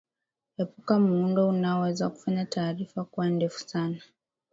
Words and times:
epuka 0.57 0.97
muundo 0.99 1.47
unaoweza 1.49 2.09
kufanya 2.09 2.45
taarifa 2.45 3.05
kuwa 3.05 3.29
ndefu 3.29 3.59
sana 3.59 4.01